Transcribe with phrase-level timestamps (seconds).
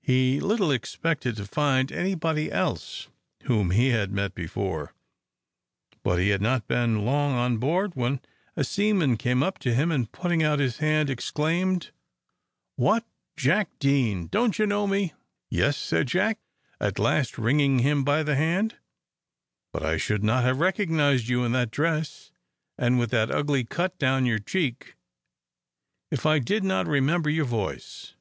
[0.00, 3.08] He little expected to find any body else
[3.44, 4.94] whom he had met before;
[6.02, 8.20] but he had not been long on board, when
[8.56, 11.90] a seaman came up to him, and, putting out his hand, exclaimed
[12.76, 13.04] "What,
[13.36, 15.12] Jack Deane, don't you know me?"
[15.50, 16.38] "Yes," said Jack,
[16.80, 18.76] at last, wringing him by the hand;
[19.70, 22.32] "but I should not have recognised you in that dress
[22.78, 24.96] and with that ugly cut down your cheek,
[26.10, 28.14] if I did not remember your voice."